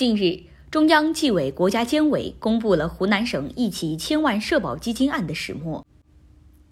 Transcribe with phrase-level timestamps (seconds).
[0.00, 5.84] 近日，中央纪委国家监委公布了湖南省一起千万社保基金案的始末。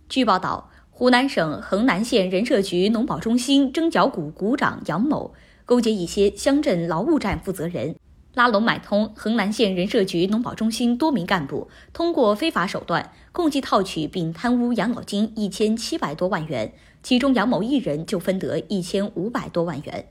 [0.08, 5.34] 据报道，湖南省衡南县人社局农保中心征缴股股长杨某
[5.66, 7.96] 勾结一些乡镇劳务站负责人，
[8.32, 16.72] 拉拢买通衡南县人社局农保中心多名干部，通过非法手段共计套取并贪污养老金一千七百多万元，
[17.02, 20.06] 其中杨某一人就分得一千五百多万元。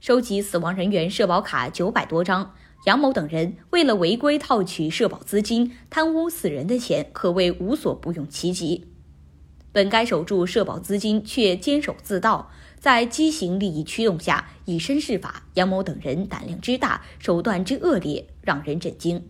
[0.00, 2.54] 收集死亡人员社保卡九百多张，
[2.86, 8.86] 杨某等人为了违规套取社保资金，贪污死人的钱，可谓无所不用其极。
[9.72, 12.48] 本该守住社保资金，却监守自盗，
[12.78, 15.42] 在畸形利益驱动下以身试法。
[15.54, 19.28] 杨某等人胆量之大，手段之恶劣，让人震惊。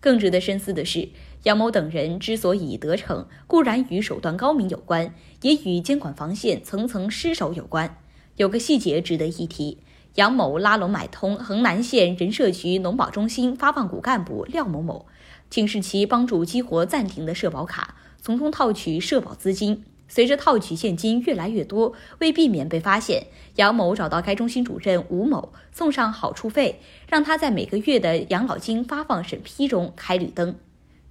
[0.00, 1.08] 更值得深思的是，
[1.42, 7.98] 杨某等人之所以得逞，固然与手段高明有关，也与监管防线层层失守有关。
[8.40, 9.76] 有个细节值得一提：
[10.14, 15.04] 杨某拉拢买通衡南县人社局农保中心发放股干部廖某某，
[15.50, 19.84] 请示其帮助激活暂停的社保卡，从中套取社保资金。
[20.08, 30.56] 随着套取现金越来越多，为避免被发现，杨某找到该中心主任吴某，送上好处费，让他在每个月的养老金发放审批中开绿灯。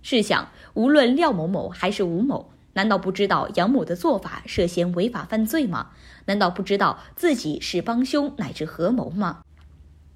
[0.02, 2.50] 试想，无论廖某某还是吴某。
[2.80, 5.90] 难道不知道杨某的做法涉嫌违法犯罪吗？
[6.28, 9.42] 难道不知道自己是帮凶乃至合谋吗？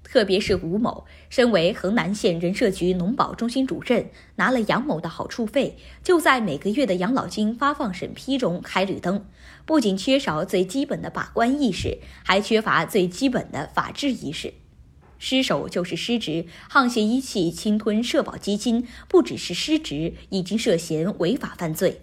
[0.02, 9.26] 特别是吴某，身为衡南县人社局农保中心主任，拿了杨某的好处费，就在每个月的养老金发放审批中开绿灯，
[9.66, 14.54] 不仅缺少最基本的把关意识，还缺乏最基本的法治意识。
[15.18, 22.00] 失守就是失职，沆瀣一气侵吞社保基金，不只是失职，已经涉嫌违法犯罪。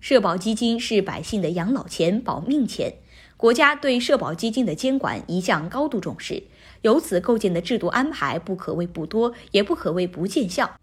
[0.00, 2.94] 社保基金是百姓的养老钱、保命钱，
[3.36, 6.44] 国家对社保基金的监管一向高度重视，
[6.82, 10.78] 由此构建的制度安排不可谓不多，也不可谓不见效。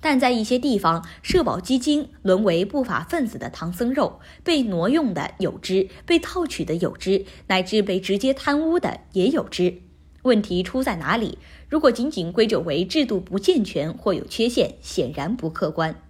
[0.00, 9.82] 但在一些地方，社保基金沦为不法分子的唐僧肉，被挪用的有之，被套取的有之，乃至被直接贪污的也有之。
[10.22, 11.38] 问题出在哪里？
[11.68, 16.00] 如果仅仅归咎为制度不健全或有缺陷，显然不客观。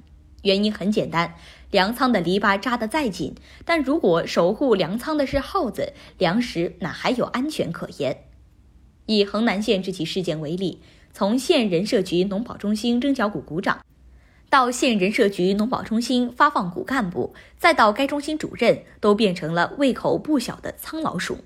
[0.42, 1.34] 原因很简单，
[1.70, 3.34] 粮仓的篱笆扎得再紧，
[3.64, 8.24] 但如果守护粮仓的是耗子，粮食哪还有安全可言？
[9.06, 10.80] 以衡南县这起事件为例，
[11.12, 13.80] 从县人社局农保中心征缴股股长，
[14.48, 21.38] 到县人社局农保中心发放股干部，再到该中心主任，都变成了胃口不小的苍老鼠。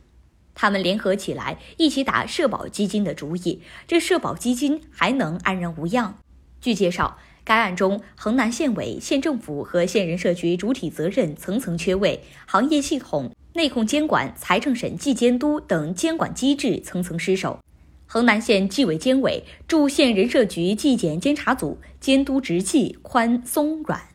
[0.55, 6.19] 他们联合起来，一起打社保基金的主意，这社保基金还能安然无恙？
[6.61, 7.17] 据介绍。
[7.45, 17.59] 该案中，衡南县委、县政府和县人社局主体责任层层缺位，行业系统、内控监管、财政审计监督等监管机制层层失守。
[18.07, 24.12] 衡南县纪委监委驻县人社局纪检监察组监督执纪宽松软。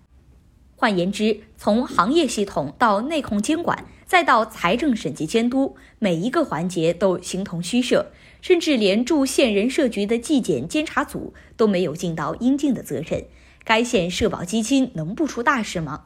[0.79, 8.11] 换言之，从行业系统到内控监管，再到财政审计监督，每一个环节都形同虚设。
[8.39, 13.25] 甚至连驻县人社局的纪检监察组都没有尽到应尽的责任，
[13.63, 16.03] 该县社保基金能不出大事吗？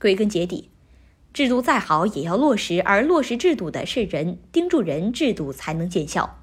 [0.00, 0.70] 归根结底，
[1.34, 6.41] 制度再好也要落实，而落实制度的是人，盯住人，制度才能见效。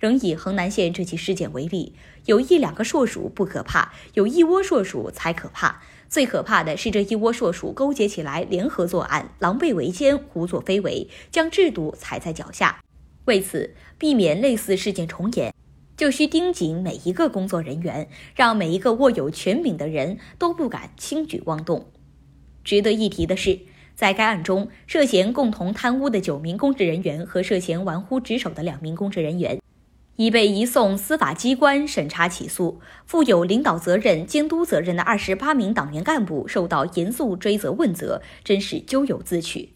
[0.00, 1.94] 仍以衡南县这起事件为例，
[2.24, 5.82] 有一两个硕鼠不可怕，有一窝硕鼠才可怕。
[6.08, 12.80] 最可怕的是这一窝硕鼠勾结起来，联合作案，狼狈为奸，胡作非为，将制度踩在脚下。
[13.26, 15.54] 为此，避免类似事件重演，
[15.98, 21.86] 就需盯紧每一个工作人员，让每一个握有权柄的人都不敢轻举妄动。
[22.64, 23.60] 值得一提的是，
[23.94, 29.59] 在该案中，涉嫌共同贪污的九名公职人员和涉嫌玩忽职守的两名公职人员，
[30.20, 39.72] 已被移送司法机关审查起诉；负有领导责任、监督责任的二十八名党员干部受到严肃追责问责，真是咎由自取。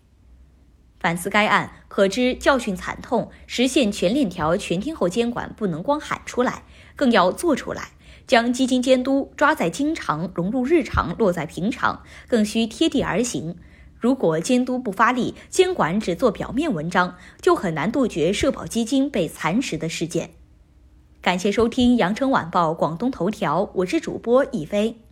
[1.00, 3.30] 反思该案，可知教训惨痛。
[3.46, 6.64] 实现全链条、全天候监管，不能光喊出来，
[6.94, 7.92] 更要做出来。
[8.26, 13.56] 将基金监督抓在经常，融入日常，落在平常，更需贴地而行。
[14.04, 20.28] 如果监督不发力，监管只做表面文章，就很难杜绝社保基金被蚕食的事件。
[21.22, 25.03] 感谢收听羊城晚报广东头条，我是主播一飞。